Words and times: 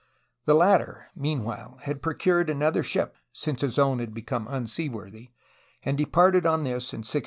The 0.45 0.55
latter, 0.55 1.09
mean 1.15 1.43
while, 1.43 1.77
had 1.83 2.01
procured 2.01 2.49
another 2.49 2.81
ship, 2.81 3.15
since 3.31 3.61
his 3.61 3.77
own 3.77 3.99
had 3.99 4.15
become 4.15 4.47
unseaworthy, 4.47 5.29
and 5.83 5.95
departed 5.95 6.43
on 6.43 6.63
this 6.63 6.91
in 6.91 7.05
1613. 7.05 7.19